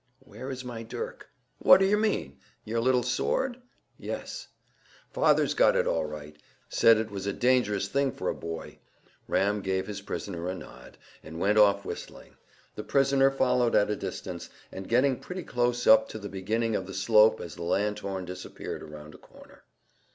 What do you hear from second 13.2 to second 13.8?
following